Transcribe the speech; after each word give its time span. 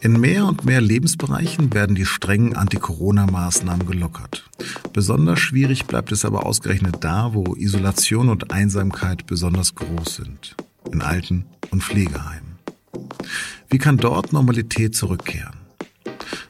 In 0.00 0.20
mehr 0.20 0.46
und 0.46 0.64
mehr 0.64 0.80
Lebensbereichen 0.80 1.74
werden 1.74 1.96
die 1.96 2.06
strengen 2.06 2.54
Anti-Corona-Maßnahmen 2.54 3.84
gelockert. 3.86 4.48
Besonders 4.92 5.40
schwierig 5.40 5.86
bleibt 5.86 6.12
es 6.12 6.24
aber 6.24 6.46
ausgerechnet 6.46 6.98
da, 7.00 7.34
wo 7.34 7.56
Isolation 7.56 8.28
und 8.28 8.52
Einsamkeit 8.52 9.26
besonders 9.26 9.74
groß 9.74 10.16
sind. 10.16 10.56
In 10.92 11.02
Alten- 11.02 11.46
und 11.70 11.82
Pflegeheimen. 11.82 12.58
Wie 13.68 13.78
kann 13.78 13.96
dort 13.96 14.32
Normalität 14.32 14.94
zurückkehren? 14.94 15.56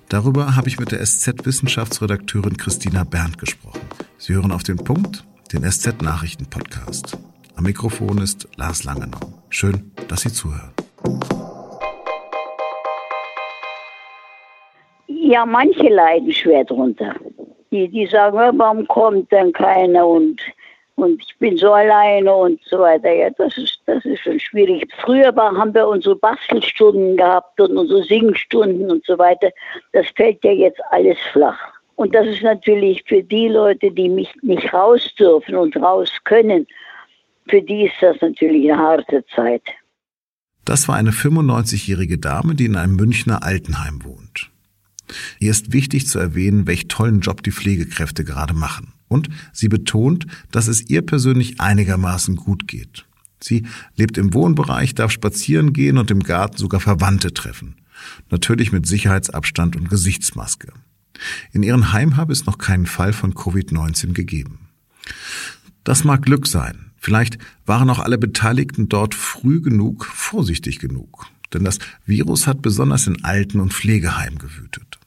Darüber 0.08 0.54
habe 0.54 0.68
ich 0.68 0.78
mit 0.78 0.92
der 0.92 1.04
SZ-Wissenschaftsredakteurin 1.04 2.56
Christina 2.56 3.04
Berndt 3.04 3.38
gesprochen. 3.38 3.80
Sie 4.18 4.34
hören 4.34 4.52
auf 4.52 4.62
den 4.62 4.76
Punkt, 4.76 5.24
den 5.52 5.68
SZ-Nachrichten-Podcast. 5.70 7.16
Am 7.56 7.64
Mikrofon 7.64 8.18
ist 8.18 8.46
Lars 8.56 8.84
Langenau. 8.84 9.42
Schön, 9.48 9.90
dass 10.08 10.20
Sie 10.20 10.32
zuhören. 10.32 10.77
Ja, 15.28 15.44
manche 15.44 15.90
leiden 15.90 16.32
schwer 16.32 16.64
drunter. 16.64 17.14
Die, 17.70 17.86
die 17.86 18.06
sagen, 18.06 18.58
warum 18.58 18.88
kommt 18.88 19.30
denn 19.30 19.52
keiner 19.52 20.06
und, 20.06 20.40
und 20.96 21.22
ich 21.22 21.36
bin 21.36 21.54
so 21.58 21.70
alleine 21.70 22.34
und 22.34 22.58
so 22.64 22.78
weiter. 22.78 23.12
Ja, 23.12 23.28
das 23.36 23.58
ist, 23.58 23.78
das 23.84 24.02
ist 24.06 24.22
schon 24.22 24.40
schwierig. 24.40 24.90
Früher 25.04 25.36
war, 25.36 25.54
haben 25.54 25.74
wir 25.74 25.86
unsere 25.86 26.16
Bastelstunden 26.16 27.18
gehabt 27.18 27.60
und 27.60 27.76
unsere 27.76 28.04
Singstunden 28.04 28.90
und 28.90 29.04
so 29.04 29.18
weiter. 29.18 29.50
Das 29.92 30.06
fällt 30.16 30.42
ja 30.44 30.52
jetzt 30.52 30.80
alles 30.92 31.18
flach. 31.30 31.60
Und 31.96 32.14
das 32.14 32.26
ist 32.26 32.42
natürlich 32.42 33.04
für 33.06 33.22
die 33.22 33.48
Leute, 33.48 33.90
die 33.90 34.08
mich 34.08 34.34
nicht 34.40 34.72
raus 34.72 35.14
dürfen 35.18 35.56
und 35.56 35.76
raus 35.76 36.10
können, 36.24 36.66
für 37.50 37.60
die 37.60 37.84
ist 37.84 37.96
das 38.00 38.16
natürlich 38.22 38.72
eine 38.72 38.80
harte 38.80 39.26
Zeit. 39.36 39.64
Das 40.64 40.88
war 40.88 40.96
eine 40.96 41.10
95-jährige 41.10 42.16
Dame, 42.16 42.54
die 42.54 42.64
in 42.64 42.76
einem 42.76 42.96
Münchner 42.96 43.42
Altenheim 43.42 44.02
wohnt. 44.04 44.50
Hier 45.38 45.50
ist 45.50 45.72
wichtig 45.72 46.08
zu 46.08 46.18
erwähnen, 46.18 46.66
welch 46.66 46.88
tollen 46.88 47.20
Job 47.20 47.42
die 47.42 47.52
Pflegekräfte 47.52 48.24
gerade 48.24 48.54
machen. 48.54 48.92
Und 49.08 49.28
sie 49.52 49.68
betont, 49.68 50.26
dass 50.50 50.68
es 50.68 50.88
ihr 50.88 51.02
persönlich 51.02 51.60
einigermaßen 51.60 52.36
gut 52.36 52.68
geht. 52.68 53.06
Sie 53.40 53.66
lebt 53.96 54.18
im 54.18 54.34
Wohnbereich, 54.34 54.94
darf 54.94 55.12
spazieren 55.12 55.72
gehen 55.72 55.98
und 55.98 56.10
im 56.10 56.22
Garten 56.22 56.56
sogar 56.56 56.80
Verwandte 56.80 57.32
treffen. 57.32 57.76
Natürlich 58.30 58.72
mit 58.72 58.86
Sicherheitsabstand 58.86 59.76
und 59.76 59.88
Gesichtsmaske. 59.88 60.72
In 61.52 61.62
ihrem 61.62 61.92
Heim 61.92 62.16
habe 62.16 62.32
es 62.32 62.46
noch 62.46 62.58
keinen 62.58 62.86
Fall 62.86 63.12
von 63.12 63.34
Covid-19 63.34 64.12
gegeben. 64.12 64.68
Das 65.84 66.04
mag 66.04 66.22
Glück 66.22 66.46
sein. 66.46 66.90
Vielleicht 66.96 67.38
waren 67.64 67.88
auch 67.90 68.00
alle 68.00 68.18
Beteiligten 68.18 68.88
dort 68.88 69.14
früh 69.14 69.60
genug, 69.60 70.04
vorsichtig 70.04 70.78
genug. 70.80 71.26
Denn 71.52 71.64
das 71.64 71.78
Virus 72.04 72.46
hat 72.46 72.60
besonders 72.60 73.06
in 73.06 73.24
Alten- 73.24 73.60
und 73.60 73.72
Pflegeheimen 73.72 74.38
gewütet. 74.38 74.97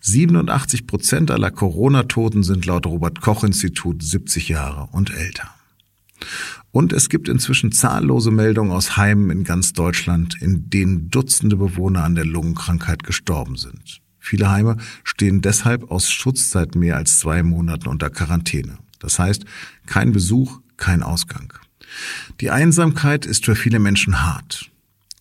87 0.00 0.86
Prozent 0.86 1.30
aller 1.30 1.50
Corona-Toten 1.50 2.42
sind 2.42 2.66
laut 2.66 2.86
Robert-Koch-Institut 2.86 4.02
70 4.02 4.48
Jahre 4.48 4.88
und 4.92 5.10
älter. 5.10 5.50
Und 6.72 6.92
es 6.92 7.08
gibt 7.08 7.28
inzwischen 7.28 7.72
zahllose 7.72 8.30
Meldungen 8.30 8.72
aus 8.72 8.96
Heimen 8.96 9.30
in 9.30 9.44
ganz 9.44 9.72
Deutschland, 9.72 10.40
in 10.40 10.68
denen 10.68 11.10
Dutzende 11.10 11.56
Bewohner 11.56 12.04
an 12.04 12.14
der 12.14 12.26
Lungenkrankheit 12.26 13.02
gestorben 13.02 13.56
sind. 13.56 14.00
Viele 14.18 14.50
Heime 14.50 14.76
stehen 15.04 15.40
deshalb 15.40 15.90
aus 15.90 16.10
Schutz 16.10 16.50
seit 16.50 16.74
mehr 16.74 16.96
als 16.96 17.18
zwei 17.18 17.42
Monaten 17.42 17.88
unter 17.88 18.10
Quarantäne. 18.10 18.78
Das 18.98 19.18
heißt, 19.18 19.44
kein 19.86 20.12
Besuch, 20.12 20.60
kein 20.76 21.02
Ausgang. 21.02 21.52
Die 22.40 22.50
Einsamkeit 22.50 23.24
ist 23.24 23.44
für 23.44 23.54
viele 23.54 23.78
Menschen 23.78 24.22
hart. 24.22 24.70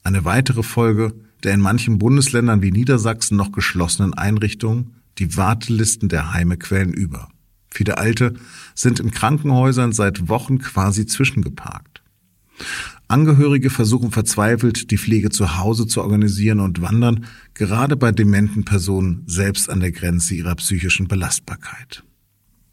Eine 0.03 0.25
weitere 0.25 0.63
Folge, 0.63 1.13
der 1.45 1.53
in 1.53 1.61
manchen 1.61 1.99
Bundesländern 1.99 2.61
wie 2.61 2.71
Niedersachsen 2.71 3.37
noch 3.37 3.51
geschlossenen 3.51 4.13
Einrichtungen 4.13 4.95
die 5.19 5.37
Wartelisten 5.37 6.09
der 6.09 6.33
Heime 6.33 6.57
quellen 6.57 6.93
über. 6.93 7.29
Viele 7.69 7.97
Alte 7.97 8.33
sind 8.73 8.99
in 8.99 9.11
Krankenhäusern 9.11 9.91
seit 9.91 10.27
Wochen 10.27 10.59
quasi 10.59 11.05
zwischengeparkt. 11.05 12.01
Angehörige 13.07 13.69
versuchen 13.69 14.11
verzweifelt, 14.11 14.89
die 14.89 14.97
Pflege 14.97 15.29
zu 15.29 15.57
Hause 15.57 15.85
zu 15.85 16.01
organisieren 16.01 16.59
und 16.59 16.81
wandern 16.81 17.25
gerade 17.53 17.95
bei 17.95 18.11
dementen 18.11 18.65
Personen 18.65 19.23
selbst 19.27 19.69
an 19.69 19.81
der 19.81 19.91
Grenze 19.91 20.35
ihrer 20.35 20.55
psychischen 20.55 21.07
Belastbarkeit. 21.07 22.04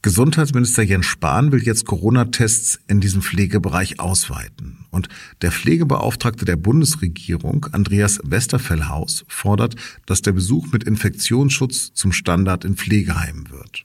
Gesundheitsminister 0.04 0.82
Jens 0.82 1.06
Spahn 1.06 1.52
will 1.52 1.62
jetzt 1.62 1.86
Corona-Tests 1.86 2.80
in 2.88 3.00
diesem 3.00 3.22
Pflegebereich 3.22 4.00
ausweiten. 4.00 4.84
Und 4.90 5.08
der 5.42 5.52
Pflegebeauftragte 5.52 6.44
der 6.44 6.56
Bundesregierung, 6.56 7.66
Andreas 7.70 8.18
Westerfellhaus, 8.24 9.24
fordert, 9.28 9.76
dass 10.04 10.20
der 10.20 10.32
Besuch 10.32 10.72
mit 10.72 10.82
Infektionsschutz 10.82 11.92
zum 11.94 12.10
Standard 12.10 12.64
in 12.64 12.74
Pflegeheimen 12.74 13.50
wird. 13.50 13.84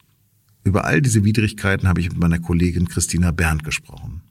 Über 0.64 0.86
all 0.86 1.04
diese 1.04 1.24
Widrigkeiten 1.24 1.88
habe 1.88 2.02
ich 2.02 2.10
mit 2.10 2.18
meiner 2.18 2.40
Kollegin 2.40 2.90
Christina 2.90 3.30
Berndt 3.30 3.64
gesprochen. 3.64 4.22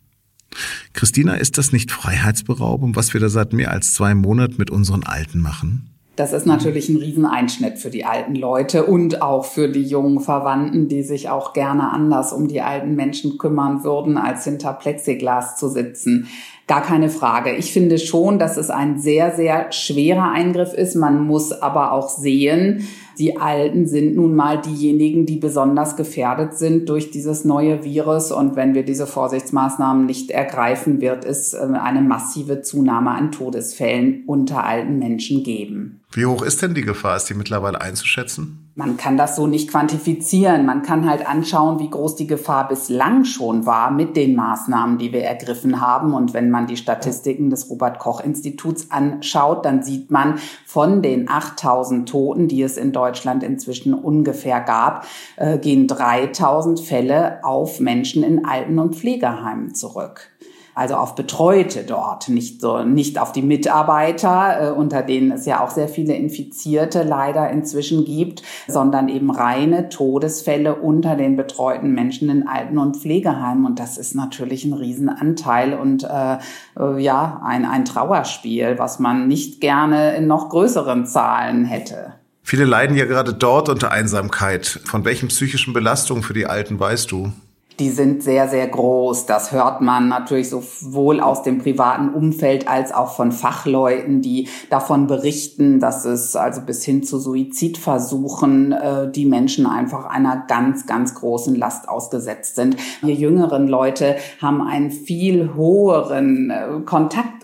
Christina, 0.93 1.35
ist 1.35 1.57
das 1.57 1.71
nicht 1.71 1.93
Freiheitsberaubung, 1.93 2.97
was 2.97 3.15
wir 3.15 3.21
da 3.21 3.29
seit 3.29 3.53
mehr 3.53 3.71
als 3.71 3.95
zwei 3.95 4.17
Monaten 4.17 4.57
mit 4.59 4.71
unseren 4.71 5.05
Alten 5.05 5.39
machen? 5.39 5.96
Das 6.17 6.33
ist 6.33 6.47
natürlich 6.47 6.89
ein 6.89 6.97
Rieseneinschnitt 6.97 7.79
für 7.79 7.91
die 7.91 8.07
alten 8.07 8.35
Leute 8.35 8.87
und 8.87 9.21
auch 9.21 9.45
für 9.45 9.69
die 9.69 9.83
jungen 9.83 10.21
Verwandten, 10.21 10.89
die 10.89 11.03
sich 11.03 11.29
auch 11.29 11.53
gerne 11.53 11.93
anders 11.93 12.33
um 12.33 12.49
die 12.49 12.63
alten 12.63 12.95
Menschen 12.95 13.37
kümmern 13.37 13.85
würden, 13.85 14.17
als 14.17 14.45
hinter 14.45 14.73
Plexiglas 14.73 15.57
zu 15.57 15.69
sitzen. 15.69 16.29
Gar 16.67 16.81
keine 16.81 17.11
Frage. 17.11 17.55
Ich 17.55 17.71
finde 17.71 17.99
schon, 17.99 18.39
dass 18.39 18.57
es 18.57 18.71
ein 18.71 18.99
sehr, 18.99 19.37
sehr 19.37 19.71
schwerer 19.73 20.33
Eingriff 20.33 20.73
ist. 20.73 20.97
Man 20.97 21.25
muss 21.25 21.53
aber 21.53 21.93
auch 21.93 22.09
sehen, 22.09 22.89
die 23.19 23.37
Alten 23.37 23.87
sind 23.87 24.17
nun 24.17 24.35
mal 24.35 24.61
diejenigen, 24.61 25.27
die 25.27 25.37
besonders 25.37 25.97
gefährdet 25.97 26.55
sind 26.55 26.89
durch 26.89 27.11
dieses 27.11 27.45
neue 27.45 27.85
Virus. 27.85 28.33
Und 28.33 28.57
wenn 28.57 28.75
wir 28.75 28.85
diese 28.85 29.07
Vorsichtsmaßnahmen 29.07 30.07
nicht 30.07 30.31
ergreifen, 30.31 31.01
wird 31.01 31.25
es 31.25 31.55
äh, 31.55 31.59
eine 31.59 32.01
massive 32.01 32.63
Zunahme 32.63 33.11
an 33.11 33.33
Todesfällen 33.33 34.25
unter 34.27 34.65
alten 34.65 34.99
Menschen 34.99 35.45
geben. 35.45 36.01
Wie 36.17 36.25
hoch 36.25 36.41
ist 36.41 36.63
denn 36.63 36.73
die 36.73 36.81
Gefahr? 36.81 37.19
Ist 37.19 37.29
die 37.29 37.35
mittlerweile 37.35 37.83
einzuschätzen? 37.83 38.71
Man 38.75 38.97
kann 38.97 39.19
das 39.19 39.37
so 39.37 39.47
nicht 39.47 39.71
quantifizieren. 39.71 40.65
Man 40.65 40.81
kann 40.81 41.07
halt 41.07 41.29
anschauen, 41.29 41.79
wie 41.79 41.91
groß 41.91 42.17
die 42.17 42.27
Gefahr 42.27 42.69
bislang 42.69 43.27
schon 43.27 43.67
war 43.67 43.91
mit 43.91 44.17
den 44.17 44.35
Maßnahmen, 44.35 44.97
die 44.97 45.13
wir 45.13 45.25
ergriffen 45.25 45.83
haben. 45.83 46.15
Und 46.15 46.33
wenn 46.33 46.51
man 46.51 46.67
die 46.67 46.79
Statistiken 46.79 47.51
des 47.51 47.69
Robert 47.69 47.99
Koch 47.99 48.23
Instituts 48.23 48.91
anschaut, 48.91 49.67
dann 49.67 49.83
sieht 49.83 50.11
man 50.11 50.39
von 50.65 51.03
den 51.03 51.29
8000 51.29 52.09
Toten, 52.09 52.49
die 52.49 52.63
es 52.63 52.79
in 52.79 52.93
Deutschland 52.93 53.43
inzwischen 53.43 53.93
ungefähr 53.93 54.63
gab, 54.63 55.07
äh, 55.37 55.59
gehen 55.59 55.87
3000 55.87 56.81
Fälle 56.81 57.45
auf 57.45 57.79
Menschen 57.79 58.23
in 58.23 58.47
Alten- 58.47 58.79
und 58.79 58.97
Pflegeheimen 58.97 59.75
zurück 59.75 60.31
also 60.77 60.97
auf 60.97 61.15
Betreute 61.15 61.85
dort, 61.85 62.29
nicht 62.29 62.61
so, 62.61 62.85
nicht 62.85 63.19
auf 63.19 63.33
die 63.33 63.41
Mitarbeiter, 63.41 64.61
äh, 64.61 64.71
unter 64.71 65.03
denen 65.03 65.33
es 65.33 65.47
ja 65.47 65.65
auch 65.65 65.71
sehr 65.71 65.89
viele 65.89 66.15
Infizierte 66.15 67.03
leider 67.03 67.51
inzwischen 67.51 68.05
gibt, 68.05 68.43
sondern 68.69 69.09
eben 69.09 69.31
reine 69.31 69.89
Todesfälle 69.89 70.75
unter 70.75 71.17
den 71.17 71.35
betreuten 71.35 71.93
Menschen 71.95 72.29
in 72.29 72.47
Alten- 72.47 72.77
und 72.77 72.99
Pflegeheimen. 72.99 73.65
Und 73.65 73.79
das 73.79 73.97
ist 73.97 74.15
natürlich 74.15 74.67
ein 74.67 74.75
Riesenanteil 74.75 75.73
und 75.73 76.05
äh, 76.05 76.37
äh, 76.79 77.03
ja, 77.03 77.41
ein, 77.43 77.65
ein 77.65 77.87
Trauerspiel, 77.87 78.79
was 78.79 78.99
man 78.99 79.29
nicht 79.29 79.63
gerne 79.63 80.15
in 80.15 80.27
noch 80.27 80.51
größeren 80.51 81.07
Zahlen 81.07 81.65
hätte. 81.65 82.13
Viele 82.43 82.67
leiden 82.67 82.99
ja 82.99 83.07
gerade 83.07 83.33
dort 83.33 83.71
unter 83.71 83.93
Einsamkeit. 83.93 84.67
Von 84.85 85.07
welchen 85.07 85.29
psychischen 85.29 85.73
Belastungen 85.73 86.23
für 86.23 86.35
die 86.35 86.45
Alten 86.45 86.79
weißt 86.79 87.11
du? 87.11 87.33
Die 87.79 87.91
sind 87.91 88.23
sehr, 88.23 88.49
sehr 88.49 88.67
groß. 88.67 89.27
Das 89.27 89.53
hört 89.53 89.81
man 89.81 90.09
natürlich 90.09 90.51
sowohl 90.51 91.21
aus 91.21 91.43
dem 91.43 91.59
privaten 91.59 92.09
Umfeld 92.09 92.69
als 92.69 92.93
auch 92.93 93.15
von 93.15 93.33
Fachleuten, 93.33 94.23
die 94.23 94.49
davon 94.71 95.07
berichten, 95.07 95.79
dass 95.81 96.05
es 96.05 96.37
also 96.37 96.63
bis 96.63 96.85
hin 96.85 97.03
zu 97.03 97.19
Suizidversuchen 97.19 98.73
äh, 98.73 99.11
die 99.11 99.27
Menschen 99.27 99.67
einfach 99.67 100.07
einer 100.07 100.45
ganz, 100.49 100.87
ganz 100.87 101.15
großen 101.15 101.55
Last 101.55 101.89
ausgesetzt 101.89 102.57
sind. 102.57 102.77
Wir 103.03 103.15
jüngeren 103.15 103.69
Leute 103.69 104.17
haben 104.41 104.63
einen 104.63 104.91
viel 104.91 105.55
höheren 105.55 106.51
äh, 106.51 106.81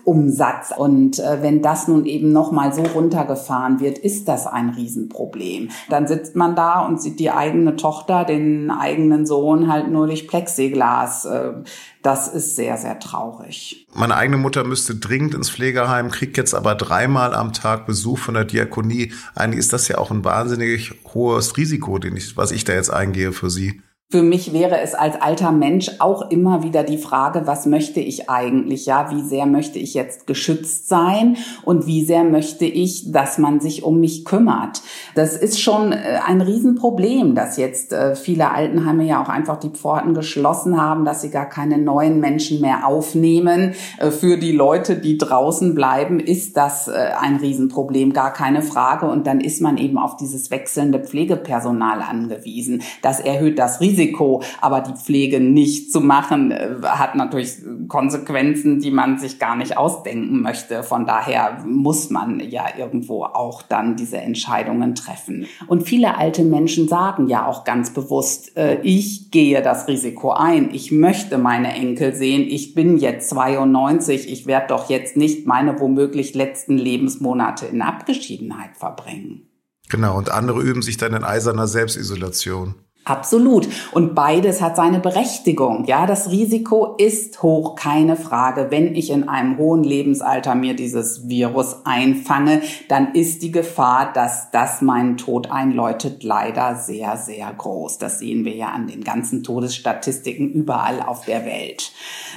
Kontaktumsatz 0.03 0.71
und 0.75 1.19
äh, 1.19 1.41
wenn 1.41 1.61
das 1.61 1.87
nun 1.87 2.05
eben 2.05 2.31
nochmal 2.31 2.73
so 2.73 2.81
runtergefahren 2.81 3.79
wird, 3.79 3.97
ist 3.97 4.27
das 4.27 4.47
ein 4.47 4.69
Riesenproblem. 4.69 5.69
Dann 5.89 6.07
sitzt 6.07 6.35
man 6.35 6.55
da 6.55 6.85
und 6.85 7.01
sieht 7.01 7.19
die 7.19 7.31
eigene 7.31 7.75
Tochter, 7.75 8.25
den 8.25 8.71
eigenen 8.71 9.25
Sohn 9.25 9.71
halt 9.71 9.89
nur 9.89 10.07
durch 10.07 10.27
Plexiglas. 10.27 11.25
Äh, 11.25 11.53
das 12.01 12.27
ist 12.27 12.55
sehr, 12.55 12.77
sehr 12.77 12.99
traurig. 12.99 13.87
Meine 13.93 14.15
eigene 14.15 14.37
Mutter 14.37 14.63
müsste 14.63 14.95
dringend 14.95 15.35
ins 15.35 15.49
Pflegeheim, 15.49 16.09
kriegt 16.09 16.37
jetzt 16.37 16.53
aber 16.53 16.75
dreimal 16.75 17.33
am 17.33 17.53
Tag 17.53 17.85
Besuch 17.85 18.19
von 18.19 18.33
der 18.33 18.45
Diakonie. 18.45 19.13
Eigentlich 19.35 19.59
ist 19.59 19.73
das 19.73 19.87
ja 19.87 19.97
auch 19.97 20.11
ein 20.11 20.25
wahnsinnig 20.25 20.93
hohes 21.13 21.55
Risiko, 21.57 21.97
den 21.99 22.17
ich, 22.17 22.35
was 22.35 22.51
ich 22.51 22.63
da 22.65 22.73
jetzt 22.73 22.91
eingehe 22.91 23.31
für 23.31 23.49
sie. 23.49 23.81
Für 24.13 24.21
mich 24.21 24.53
wäre 24.53 24.79
es 24.79 24.93
als 24.93 25.19
alter 25.19 25.51
Mensch 25.51 25.89
auch 25.97 26.29
immer 26.29 26.61
wieder 26.61 26.83
die 26.83 26.99
Frage, 26.99 27.47
was 27.47 27.65
möchte 27.65 27.99
ich 27.99 28.29
eigentlich? 28.29 28.85
Ja, 28.85 29.09
wie 29.09 29.23
sehr 29.23 29.47
möchte 29.47 29.79
ich 29.79 29.95
jetzt 29.95 30.27
geschützt 30.27 30.87
sein 30.87 31.35
und 31.65 31.87
wie 31.87 32.05
sehr 32.05 32.23
möchte 32.23 32.65
ich, 32.65 33.11
dass 33.11 33.39
man 33.39 33.59
sich 33.59 33.81
um 33.81 33.99
mich 33.99 34.23
kümmert? 34.23 34.83
Das 35.15 35.35
ist 35.35 35.59
schon 35.59 35.93
äh, 35.93 36.19
ein 36.27 36.41
Riesenproblem, 36.41 37.33
dass 37.33 37.57
jetzt 37.57 37.91
äh, 37.91 38.15
viele 38.15 38.51
Altenheime 38.51 39.03
ja 39.03 39.19
auch 39.19 39.29
einfach 39.29 39.57
die 39.57 39.71
Pforten 39.71 40.13
geschlossen 40.13 40.79
haben, 40.79 41.05
dass 41.05 41.21
sie 41.21 41.31
gar 41.31 41.49
keine 41.49 41.79
neuen 41.79 42.19
Menschen 42.19 42.61
mehr 42.61 42.85
aufnehmen. 42.85 43.73
Äh, 43.97 44.11
für 44.11 44.37
die 44.37 44.51
Leute, 44.51 44.95
die 44.95 45.17
draußen 45.17 45.73
bleiben, 45.73 46.19
ist 46.19 46.55
das 46.55 46.87
ein 46.87 47.37
Riesenproblem, 47.37 48.13
gar 48.13 48.31
keine 48.31 48.61
Frage. 48.61 49.07
Und 49.07 49.25
dann 49.25 49.41
ist 49.41 49.59
man 49.59 49.77
eben 49.77 49.97
auf 49.97 50.17
dieses 50.17 50.51
wechselnde 50.51 50.99
Pflegepersonal 50.99 52.03
angewiesen. 52.03 52.83
Das 53.01 53.19
erhöht 53.19 53.57
das 53.57 53.81
Risiko 53.81 54.02
Risiko, 54.03 54.43
aber 54.61 54.81
die 54.81 54.93
Pflege 54.93 55.39
nicht 55.39 55.91
zu 55.91 56.01
machen, 56.01 56.51
äh, 56.51 56.75
hat 56.83 57.15
natürlich 57.15 57.57
Konsequenzen, 57.87 58.79
die 58.79 58.91
man 58.91 59.17
sich 59.17 59.39
gar 59.39 59.55
nicht 59.55 59.77
ausdenken 59.77 60.41
möchte. 60.41 60.83
Von 60.83 61.05
daher 61.05 61.63
muss 61.65 62.09
man 62.09 62.39
ja 62.39 62.65
irgendwo 62.77 63.23
auch 63.23 63.61
dann 63.61 63.95
diese 63.95 64.17
Entscheidungen 64.17 64.95
treffen. 64.95 65.47
Und 65.67 65.83
viele 65.83 66.17
alte 66.17 66.43
Menschen 66.43 66.87
sagen 66.87 67.27
ja 67.27 67.45
auch 67.45 67.63
ganz 67.63 67.93
bewusst, 67.93 68.55
äh, 68.57 68.79
ich 68.81 69.31
gehe 69.31 69.61
das 69.61 69.87
Risiko 69.87 70.31
ein, 70.31 70.73
ich 70.73 70.91
möchte 70.91 71.37
meine 71.37 71.73
Enkel 71.73 72.13
sehen, 72.13 72.45
ich 72.47 72.73
bin 72.73 72.97
jetzt 72.97 73.29
92, 73.29 74.31
ich 74.31 74.45
werde 74.45 74.67
doch 74.67 74.89
jetzt 74.89 75.17
nicht 75.17 75.47
meine 75.47 75.79
womöglich 75.79 76.33
letzten 76.33 76.77
Lebensmonate 76.77 77.65
in 77.65 77.81
Abgeschiedenheit 77.81 78.75
verbringen. 78.77 79.47
Genau, 79.89 80.17
und 80.17 80.31
andere 80.31 80.61
üben 80.61 80.81
sich 80.81 80.97
dann 80.97 81.13
in 81.13 81.23
eiserner 81.23 81.67
Selbstisolation. 81.67 82.75
Absolut. 83.05 83.67
Und 83.91 84.15
beides 84.15 84.61
hat 84.61 84.77
seine 84.77 84.99
Berechtigung. 84.99 85.83
Ja, 85.85 86.05
das 86.05 86.31
Risiko 86.31 86.95
ist 86.97 87.43
hoch, 87.43 87.75
keine 87.75 88.15
Frage. 88.15 88.67
Wenn 88.69 88.95
ich 88.95 89.09
in 89.09 89.27
einem 89.27 89.57
hohen 89.57 89.83
Lebensalter 89.83 90.55
mir 90.55 90.73
dieses 90.73 91.27
Virus 91.27 91.81
einfange, 91.83 92.61
dann 92.87 93.13
ist 93.13 93.43
die 93.43 93.51
Gefahr, 93.51 94.13
dass 94.13 94.51
das 94.51 94.81
meinen 94.81 95.17
Tod 95.17 95.51
einläutet, 95.51 96.23
leider 96.23 96.75
sehr, 96.75 97.17
sehr 97.17 97.51
groß. 97.51 97.97
Das 97.97 98.19
sehen 98.19 98.45
wir 98.45 98.55
ja 98.55 98.67
an 98.69 98.87
den 98.87 99.03
ganzen 99.03 99.43
Todesstatistiken 99.43 100.53
überall 100.53 101.01
auf 101.01 101.25
der 101.25 101.45
Welt. 101.45 101.91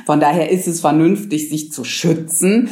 Von 0.05 0.19
daher 0.19 0.51
ist 0.51 0.67
es 0.67 0.81
vernünftig, 0.81 1.49
sich 1.49 1.71
zu 1.71 1.85
schützen. 1.85 2.71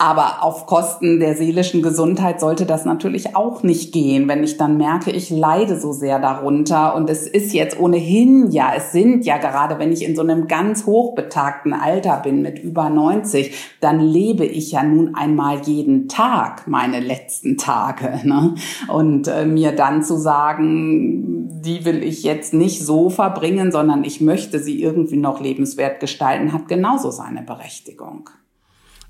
Aber 0.00 0.42
auf 0.42 0.64
Kosten 0.64 1.20
der 1.20 1.36
seelischen 1.36 1.82
Gesundheit 1.82 2.40
sollte 2.40 2.64
das 2.64 2.86
natürlich 2.86 3.36
auch 3.36 3.62
nicht 3.62 3.92
gehen, 3.92 4.28
wenn 4.28 4.42
ich 4.42 4.56
dann 4.56 4.78
merke, 4.78 5.10
ich 5.10 5.28
leide 5.28 5.78
so 5.78 5.92
sehr 5.92 6.18
darunter 6.18 6.94
und 6.94 7.10
es 7.10 7.26
ist 7.26 7.52
jetzt 7.52 7.78
ohnehin 7.78 8.50
ja, 8.50 8.72
es 8.74 8.92
sind 8.92 9.26
ja 9.26 9.36
gerade, 9.36 9.78
wenn 9.78 9.92
ich 9.92 10.02
in 10.02 10.16
so 10.16 10.22
einem 10.22 10.48
ganz 10.48 10.86
hochbetagten 10.86 11.74
Alter 11.74 12.16
bin 12.24 12.40
mit 12.40 12.58
über 12.58 12.88
90, 12.88 13.54
dann 13.82 14.00
lebe 14.00 14.46
ich 14.46 14.72
ja 14.72 14.82
nun 14.82 15.14
einmal 15.14 15.60
jeden 15.66 16.08
Tag 16.08 16.66
meine 16.66 17.00
letzten 17.00 17.58
Tage. 17.58 18.20
Ne? 18.24 18.54
Und 18.88 19.28
äh, 19.28 19.44
mir 19.44 19.72
dann 19.72 20.02
zu 20.02 20.16
sagen, 20.16 21.60
die 21.60 21.84
will 21.84 22.02
ich 22.02 22.22
jetzt 22.22 22.54
nicht 22.54 22.86
so 22.86 23.10
verbringen, 23.10 23.70
sondern 23.70 24.04
ich 24.04 24.22
möchte 24.22 24.60
sie 24.60 24.82
irgendwie 24.82 25.18
noch 25.18 25.42
lebenswert 25.42 26.00
gestalten, 26.00 26.54
hat 26.54 26.68
genauso 26.68 27.10
seine 27.10 27.42
Berechtigung. 27.42 28.30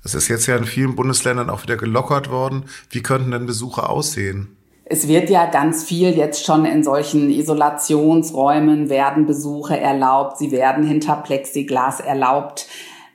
Es 0.03 0.15
ist 0.15 0.27
jetzt 0.27 0.47
ja 0.47 0.55
in 0.57 0.65
vielen 0.65 0.95
Bundesländern 0.95 1.49
auch 1.49 1.63
wieder 1.63 1.77
gelockert 1.77 2.29
worden. 2.31 2.65
Wie 2.89 3.03
könnten 3.03 3.31
denn 3.31 3.45
Besuche 3.45 3.87
aussehen? 3.87 4.57
Es 4.85 5.07
wird 5.07 5.29
ja 5.29 5.45
ganz 5.45 5.83
viel 5.83 6.17
jetzt 6.17 6.45
schon 6.45 6.65
in 6.65 6.83
solchen 6.83 7.29
Isolationsräumen 7.29 8.89
werden 8.89 9.25
Besuche 9.25 9.79
erlaubt. 9.79 10.37
Sie 10.37 10.51
werden 10.51 10.83
hinter 10.83 11.15
Plexiglas 11.15 11.99
erlaubt. 12.01 12.67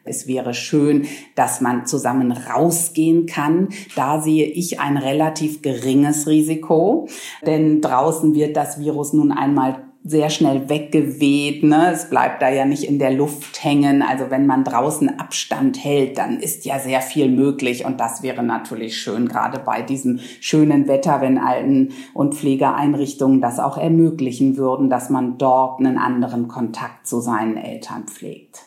Es 0.05 0.29
wäre 0.29 0.55
schön, 0.55 1.07
dass 1.35 1.61
man 1.61 1.85
zusammen 1.85 2.33
rausgehen 2.33 3.27
kann. 3.27 3.69
Da 3.97 4.23
sehe 4.23 4.47
ich 4.47 4.79
ein 4.79 4.97
relativ 4.97 5.63
geringes 5.63 6.29
Risiko, 6.29 7.09
denn 7.45 7.81
draußen 7.81 8.35
wird 8.35 8.57
das 8.57 8.79
Virus 8.79 9.13
nun 9.13 9.33
einmal 9.33 9.86
sehr 10.07 10.31
schnell 10.31 10.69
weggeweht. 10.69 11.65
Ne? 11.65 11.91
Es 11.93 12.09
bleibt 12.09 12.41
da 12.41 12.49
ja 12.49 12.65
nicht 12.65 12.85
in 12.85 12.99
der 12.99 13.13
Luft 13.13 13.63
hängen. 13.65 14.03
Also 14.03 14.31
wenn 14.31 14.47
man 14.47 14.63
draußen 14.63 15.19
Abstand 15.19 15.83
hält, 15.83 16.19
dann 16.19 16.39
ist 16.39 16.65
ja 16.65 16.79
sehr 16.79 17.01
viel 17.01 17.29
möglich. 17.29 17.85
Und 17.85 17.99
das 17.99 18.23
wäre 18.23 18.43
natürlich 18.43 18.99
schön, 18.99 19.29
gerade 19.29 19.59
bei 19.59 19.83
diesem 19.83 20.21
schönen 20.41 20.87
Wetter, 20.87 21.21
wenn 21.21 21.39
Alten- 21.39 21.93
und 22.15 22.35
Pflegeeinrichtungen 22.35 23.41
das 23.41 23.59
auch 23.59 23.79
ermöglichen 23.79 24.57
würden, 24.57 24.91
dass 24.91 25.11
man 25.11 25.39
dort 25.39 25.81
einen 25.81 25.99
anderen 25.99 26.47
Kontakt 26.47 27.07
zu 27.07 27.21
seinen 27.21 27.57
Eltern 27.57 28.05
pflegt. 28.05 28.61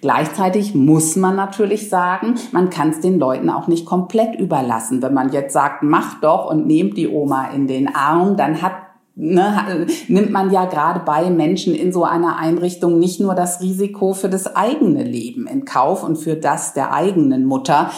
Gleichzeitig 0.00 0.74
muss 0.74 1.14
man 1.14 1.36
natürlich 1.36 1.88
sagen, 1.88 2.34
man 2.50 2.70
kann 2.70 2.90
es 2.90 2.98
den 2.98 3.20
Leuten 3.20 3.48
auch 3.50 3.68
nicht 3.68 3.86
komplett 3.86 4.34
überlassen. 4.34 5.00
Wenn 5.00 5.14
man 5.14 5.30
jetzt 5.30 5.52
sagt, 5.52 5.84
macht 5.84 6.24
doch 6.24 6.50
und 6.50 6.66
nehmt 6.66 6.96
die 6.96 7.06
Oma 7.06 7.50
in 7.54 7.68
den 7.68 7.94
Arm, 7.94 8.36
dann 8.36 8.62
hat 8.62 8.72
ne, 9.14 9.86
nimmt 10.08 10.30
man 10.30 10.50
ja 10.50 10.64
gerade 10.64 11.00
bei 11.00 11.30
Menschen 11.30 11.74
in 11.74 11.92
so 11.92 12.04
einer 12.04 12.38
Einrichtung 12.38 12.98
nicht 12.98 13.20
nur 13.20 13.34
das 13.34 13.60
Risiko 13.60 14.12
für 14.12 14.28
das 14.28 14.56
eigene 14.56 15.02
Leben 15.02 15.46
in 15.46 15.64
Kauf 15.64 16.02
und 16.04 16.16
für 16.16 16.36
das 16.36 16.74
der 16.74 16.92
eigenen 16.92 17.44
Mutter, 17.44 17.90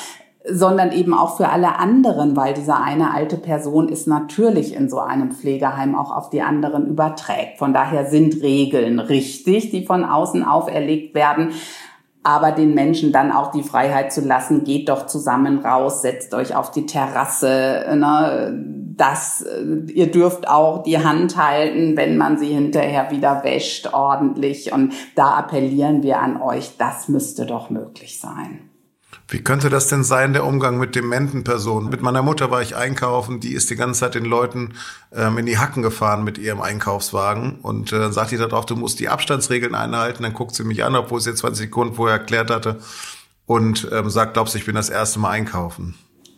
sondern 0.47 0.93
eben 0.93 1.15
auch 1.15 1.39
für 1.39 1.49
alle 1.49 1.79
anderen, 1.79 2.37
weil 2.37 2.53
diese 2.53 2.77
eine 2.77 3.15
alte 3.15 3.39
Person 3.39 3.89
ist 3.89 4.07
natürlich 4.07 4.75
in 4.75 4.91
so 4.91 4.99
einem 4.99 5.33
Pflegeheim 5.33 5.95
auch 5.95 6.15
auf 6.15 6.29
die 6.29 6.43
anderen 6.43 6.87
überträgt. 6.87 7.59
Von 7.59 7.73
daher 7.73 8.07
sind 8.07 8.43
Regeln 8.43 8.99
richtig, 8.99 9.71
die 9.71 9.87
von 9.87 10.05
außen 10.05 10.45
auferlegt 10.45 11.15
werden 11.15 11.53
aber 12.27 12.53
den 12.53 12.73
Menschen 12.73 13.13
dann 13.13 13.31
auch 13.31 13.51
die 13.51 13.63
Freiheit 13.63 14.11
zu 14.11 14.23
lassen, 14.23 14.65
geht 14.65 14.89
doch 14.89 15.07
zusammen 15.07 15.59
raus, 15.59 16.01
setzt 16.01 16.33
euch 16.33 16.57
auf 16.57 16.71
die 16.71 16.87
Terrasse, 16.87 17.85
ne? 17.95 18.84
Das, 18.97 19.43
äh, 19.43 19.93
ihr 19.93 20.11
dürft 20.11 20.49
auch 20.49 20.83
die 20.83 20.99
Hand 20.99 21.37
halten, 21.37 21.97
wenn 21.97 22.17
man 22.17 22.39
sie 22.39 22.49
hinterher 22.49 23.11
wieder 23.11 23.45
wäscht, 23.45 23.93
ordentlich. 23.93 24.73
Und 24.73 24.93
da 25.15 25.35
appellieren 25.35 26.03
wir 26.03 26.21
an 26.21 26.41
euch, 26.41 26.77
das 26.79 27.09
müsste 27.09 27.47
doch 27.47 27.71
möglich 27.71 28.21
sein. 28.21 28.71
Wie 29.29 29.43
könnte 29.43 29.71
das 29.71 29.89
denn 29.89 30.05
sein, 30.05 30.35
der 30.35 30.45
Umgang 30.45 30.79
mit 30.79 30.95
dementen 30.95 31.45
Personen? 31.45 31.89
Mit 31.89 32.03
meiner 32.03 32.23
Mutter 32.23 32.51
war 32.51 32.61
ich 32.61 32.77
einkaufen, 32.77 33.41
die 33.41 33.55
ist 33.55 33.71
die 33.71 33.77
ganze 33.77 34.01
Zeit 34.01 34.15
den 34.15 34.27
Leuten 34.27 34.75
ähm, 35.13 35.39
in 35.39 35.47
die 35.47 35.59
Hacken 35.59 35.83
gefahren 35.83 36.25
mit 36.25 36.37
ihrem 36.37 36.61
Einkaufswagen. 36.61 37.61
Und 37.61 37.93
äh, 37.93 37.99
dann 37.99 38.13
sagt 38.13 38.33
die 38.33 38.37
darauf, 38.37 38.67
du 38.67 38.77
musst 38.77 39.01
die 39.01 39.09
Abstandsregeln 39.09 39.75
einhalten. 39.75 40.25
Dann 40.25 40.35
guckt 40.35 40.55
sie 40.55 40.65
mich 40.65 40.85
an, 40.85 40.95
obwohl 40.95 41.21
sie 41.21 41.31
jetzt 41.31 41.41
20 41.41 41.67
Sekunden 41.67 41.95
vorher 41.95 42.19
erklärt 42.19 42.51
hatte. 42.51 42.81
Und 43.47 43.89
ähm, 43.93 44.11
sagt, 44.11 44.35
glaubst 44.35 44.55
du, 44.55 44.59
ich 44.59 44.67
bin 44.67 44.75
das 44.75 44.91
erste 44.91 45.19
Mal 45.19 45.31
einkaufen. 45.31 45.95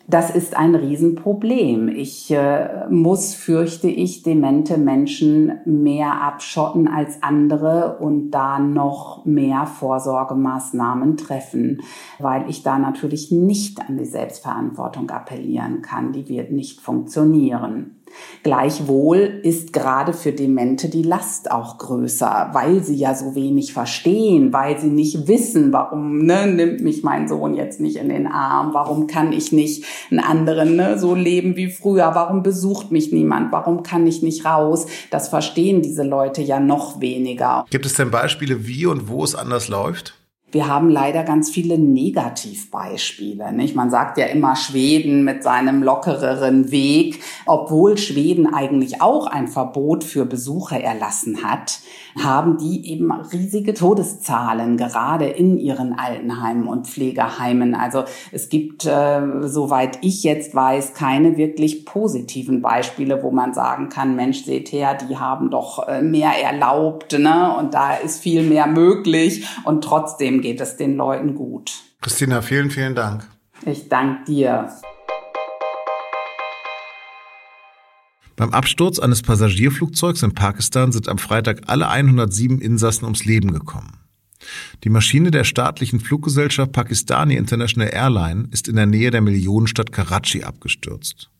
Das 0.09 0.33
ist 0.33 0.55
ein 0.55 0.73
Riesenproblem. 0.73 1.89
Ich 1.89 2.31
äh, 2.31 2.87
muss, 2.89 3.33
fürchte 3.33 3.89
ich, 3.89 4.23
demente 4.23 4.77
Menschen 4.77 5.59
mehr 5.65 6.21
abschotten 6.21 6.87
als 6.87 7.21
andere 7.21 7.97
und 7.99 8.31
da 8.31 8.57
noch 8.57 9.25
mehr 9.25 9.65
Vorsorgemaßnahmen 9.65 11.17
treffen, 11.17 11.81
weil 12.19 12.49
ich 12.49 12.63
da 12.63 12.79
natürlich 12.79 13.33
nicht 13.33 13.81
an 13.81 13.97
die 13.97 14.05
Selbstverantwortung 14.05 15.09
appellieren 15.09 15.81
kann. 15.81 16.13
Die 16.13 16.29
wird 16.29 16.53
nicht 16.53 16.79
funktionieren. 16.79 17.96
Gleichwohl 18.43 19.39
ist 19.43 19.73
gerade 19.73 20.13
für 20.13 20.31
Demente 20.31 20.89
die 20.89 21.03
Last 21.03 21.51
auch 21.51 21.77
größer, 21.77 22.49
weil 22.53 22.83
sie 22.83 22.95
ja 22.95 23.13
so 23.13 23.35
wenig 23.35 23.73
verstehen, 23.73 24.53
weil 24.53 24.79
sie 24.79 24.89
nicht 24.89 25.27
wissen, 25.27 25.73
warum 25.73 26.19
ne, 26.19 26.47
nimmt 26.47 26.81
mich 26.81 27.03
mein 27.03 27.27
Sohn 27.27 27.55
jetzt 27.55 27.79
nicht 27.79 27.97
in 27.97 28.09
den 28.09 28.27
Arm, 28.27 28.73
warum 28.73 29.07
kann 29.07 29.33
ich 29.33 29.51
nicht 29.51 29.85
einen 30.09 30.19
anderen 30.19 30.75
ne, 30.75 30.97
so 30.97 31.15
leben 31.15 31.55
wie 31.55 31.69
früher, 31.69 32.11
warum 32.15 32.43
besucht 32.43 32.91
mich 32.91 33.11
niemand, 33.11 33.51
warum 33.51 33.83
kann 33.83 34.07
ich 34.07 34.21
nicht 34.21 34.45
raus. 34.45 34.85
Das 35.11 35.29
verstehen 35.29 35.81
diese 35.81 36.03
Leute 36.03 36.41
ja 36.41 36.59
noch 36.59 37.01
weniger. 37.01 37.65
Gibt 37.69 37.85
es 37.85 37.95
denn 37.95 38.11
Beispiele, 38.11 38.67
wie 38.67 38.85
und 38.85 39.09
wo 39.09 39.23
es 39.23 39.35
anders 39.35 39.67
läuft? 39.67 40.16
Wir 40.49 40.67
haben 40.67 40.89
leider 40.89 41.23
ganz 41.23 41.49
viele 41.49 41.77
Negativbeispiele. 41.77 43.51
Nicht? 43.51 43.75
Man 43.75 43.89
sagt 43.89 44.17
ja 44.17 44.27
immer 44.27 44.55
Schweden 44.55 45.25
mit 45.25 45.43
seinem 45.43 45.83
lockereren 45.83 46.71
Weg, 46.71 47.21
obwohl 47.45 47.97
Schweden 47.97 48.53
eigentlich 48.53 49.01
auch 49.01 49.27
ein 49.27 49.49
Verbot 49.49 50.05
für 50.05 50.25
Besucher 50.25 50.79
erlassen 50.79 51.43
hat 51.43 51.81
haben 52.23 52.57
die 52.57 52.91
eben 52.91 53.11
riesige 53.11 53.73
Todeszahlen, 53.73 54.77
gerade 54.77 55.25
in 55.25 55.57
ihren 55.57 55.97
Altenheimen 55.97 56.67
und 56.67 56.87
Pflegeheimen. 56.87 57.75
Also 57.75 58.03
es 58.31 58.49
gibt, 58.49 58.85
äh, 58.85 59.21
soweit 59.41 59.99
ich 60.01 60.23
jetzt 60.23 60.55
weiß, 60.55 60.93
keine 60.93 61.37
wirklich 61.37 61.85
positiven 61.85 62.61
Beispiele, 62.61 63.21
wo 63.23 63.31
man 63.31 63.53
sagen 63.53 63.89
kann, 63.89 64.15
Mensch, 64.15 64.43
seht 64.43 64.71
her, 64.71 64.95
die 64.95 65.17
haben 65.17 65.49
doch 65.49 65.87
äh, 65.87 66.01
mehr 66.01 66.31
erlaubt, 66.41 67.17
ne? 67.17 67.55
Und 67.57 67.73
da 67.73 67.95
ist 67.95 68.21
viel 68.21 68.43
mehr 68.43 68.67
möglich 68.67 69.45
und 69.63 69.83
trotzdem 70.37 70.41
geht 70.41 70.61
es 70.61 70.77
den 70.77 70.95
Leuten 70.95 71.35
gut. 71.35 71.71
Christina, 72.01 72.41
vielen, 72.41 72.69
vielen 72.69 72.95
Dank. 72.95 73.27
Ich 73.65 73.89
danke 73.89 74.25
dir. 74.25 74.69
Beim 78.35 78.51
Absturz 78.51 78.99
eines 78.99 79.23
Passagierflugzeugs 79.23 80.21
in 80.21 80.33
Pakistan 80.33 80.91
sind 80.91 81.09
am 81.09 81.17
Freitag 81.17 81.63
alle 81.65 81.89
107 81.89 82.59
Insassen 82.61 83.05
ums 83.05 83.25
Leben 83.25 83.51
gekommen. 83.51 83.99
Die 84.83 84.89
Maschine 84.89 85.31
der 85.31 85.43
staatlichen 85.43 85.99
Fluggesellschaft 85.99 86.71
Pakistani 86.71 87.35
International 87.35 87.91
Airline 87.91 88.47
ist 88.51 88.67
in 88.67 88.75
der 88.75 88.85
Nähe 88.85 89.09
der 89.09 89.21
Millionenstadt 89.21 89.91
Karachi 89.91 90.43
abgestürzt. 90.43 91.31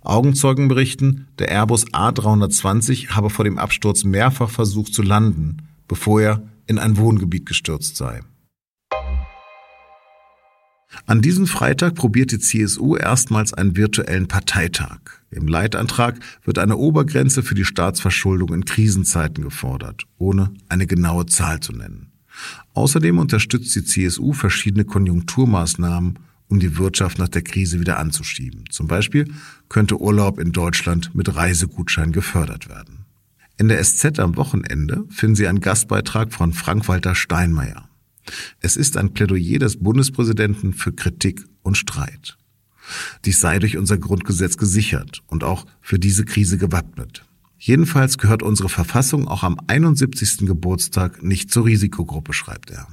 Augenzeugen 0.00 0.66
berichten, 0.66 1.28
der 1.38 1.48
Airbus 1.48 1.86
A320 1.92 3.10
habe 3.10 3.30
vor 3.30 3.44
dem 3.44 3.56
Absturz 3.56 4.02
mehrfach 4.02 4.50
versucht 4.50 4.92
zu 4.92 5.02
landen, 5.02 5.68
bevor 5.86 6.20
er 6.20 6.42
in 6.66 6.80
ein 6.80 6.96
Wohngebiet 6.96 7.46
gestürzt 7.46 7.96
sei. 7.96 8.22
An 11.06 11.20
diesem 11.20 11.46
Freitag 11.46 11.94
probiert 11.94 12.32
die 12.32 12.38
CSU 12.38 12.96
erstmals 12.96 13.52
einen 13.54 13.76
virtuellen 13.76 14.28
Parteitag. 14.28 14.98
Im 15.30 15.46
Leitantrag 15.46 16.18
wird 16.44 16.58
eine 16.58 16.76
Obergrenze 16.76 17.42
für 17.42 17.54
die 17.54 17.64
Staatsverschuldung 17.64 18.52
in 18.52 18.64
Krisenzeiten 18.64 19.44
gefordert, 19.44 20.04
ohne 20.18 20.52
eine 20.68 20.86
genaue 20.86 21.26
Zahl 21.26 21.60
zu 21.60 21.72
nennen. 21.72 22.12
Außerdem 22.74 23.18
unterstützt 23.18 23.74
die 23.74 23.84
CSU 23.84 24.32
verschiedene 24.32 24.84
Konjunkturmaßnahmen, 24.84 26.18
um 26.48 26.58
die 26.58 26.78
Wirtschaft 26.78 27.18
nach 27.18 27.28
der 27.28 27.42
Krise 27.42 27.78
wieder 27.78 27.98
anzuschieben. 27.98 28.64
Zum 28.70 28.88
Beispiel 28.88 29.32
könnte 29.68 30.00
Urlaub 30.00 30.40
in 30.40 30.52
Deutschland 30.52 31.14
mit 31.14 31.34
Reisegutschein 31.34 32.12
gefördert 32.12 32.68
werden. 32.68 33.04
In 33.56 33.68
der 33.68 33.82
SZ 33.84 34.18
am 34.18 34.36
Wochenende 34.36 35.04
finden 35.10 35.36
Sie 35.36 35.46
einen 35.46 35.60
Gastbeitrag 35.60 36.32
von 36.32 36.52
Frank-Walter 36.52 37.14
Steinmeier. 37.14 37.89
Es 38.60 38.76
ist 38.76 38.96
ein 38.96 39.12
Plädoyer 39.12 39.58
des 39.58 39.78
Bundespräsidenten 39.78 40.72
für 40.72 40.92
Kritik 40.92 41.44
und 41.62 41.76
Streit. 41.76 42.36
Dies 43.24 43.40
sei 43.40 43.58
durch 43.58 43.76
unser 43.76 43.98
Grundgesetz 43.98 44.56
gesichert 44.56 45.22
und 45.26 45.44
auch 45.44 45.66
für 45.80 45.98
diese 45.98 46.24
Krise 46.24 46.58
gewappnet. 46.58 47.24
Jedenfalls 47.58 48.16
gehört 48.16 48.42
unsere 48.42 48.68
Verfassung 48.68 49.28
auch 49.28 49.42
am 49.42 49.58
71. 49.66 50.46
Geburtstag 50.46 51.22
nicht 51.22 51.50
zur 51.50 51.66
Risikogruppe, 51.66 52.32
schreibt 52.32 52.70
er. 52.70 52.88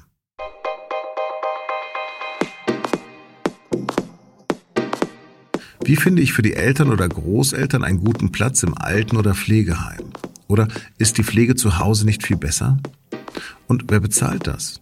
Wie 5.85 5.95
finde 5.95 6.21
ich 6.21 6.33
für 6.33 6.41
die 6.41 6.53
Eltern 6.53 6.89
oder 6.89 7.07
Großeltern 7.07 7.85
einen 7.85 8.03
guten 8.03 8.33
Platz 8.33 8.61
im 8.63 8.77
Alten- 8.77 9.15
oder 9.15 9.33
Pflegeheim? 9.33 10.11
Oder 10.47 10.67
ist 10.97 11.17
die 11.17 11.23
Pflege 11.23 11.55
zu 11.55 11.79
Hause 11.79 12.05
nicht 12.05 12.27
viel 12.27 12.35
besser? 12.35 12.77
Und 13.67 13.85
wer 13.87 14.01
bezahlt 14.01 14.47
das? 14.47 14.81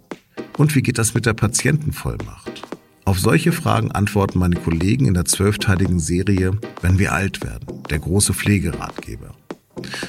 Und 0.58 0.76
wie 0.76 0.82
geht 0.82 0.98
das 0.98 1.14
mit 1.14 1.26
der 1.26 1.34
Patientenvollmacht? 1.34 2.62
Auf 3.04 3.20
solche 3.20 3.52
Fragen 3.52 3.92
antworten 3.92 4.40
meine 4.40 4.56
Kollegen 4.56 5.06
in 5.06 5.14
der 5.14 5.26
zwölfteiligen 5.26 6.00
Serie 6.00 6.58
Wenn 6.82 6.98
wir 6.98 7.14
alt 7.14 7.44
werden, 7.44 7.84
der 7.90 8.00
große 8.00 8.34
Pflegeratgeber. 8.34 9.36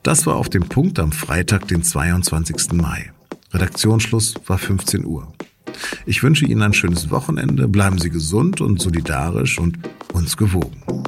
Das 0.02 0.26
war 0.26 0.36
auf 0.36 0.48
dem 0.48 0.68
Punkt 0.68 0.98
am 0.98 1.12
Freitag, 1.12 1.68
den 1.68 1.82
22. 1.82 2.72
Mai. 2.72 3.12
Redaktionsschluss 3.52 4.34
war 4.46 4.58
15 4.58 5.04
Uhr. 5.04 5.32
Ich 6.06 6.22
wünsche 6.22 6.46
Ihnen 6.46 6.62
ein 6.62 6.72
schönes 6.72 7.10
Wochenende, 7.10 7.68
bleiben 7.68 7.98
Sie 7.98 8.10
gesund 8.10 8.60
und 8.60 8.80
solidarisch 8.80 9.58
und 9.58 9.78
uns 10.12 10.36
gewogen. 10.36 10.99